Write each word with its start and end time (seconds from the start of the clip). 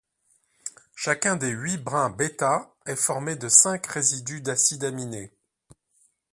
Chacun 0.95 1.35
des 1.35 1.49
huit 1.51 1.77
brins 1.77 2.09
β 2.09 2.31
est 2.87 2.95
formé 2.95 3.35
de 3.35 3.47
cinq 3.49 3.85
résidus 3.85 4.41
d'acides 4.41 4.83
aminés. 4.83 5.31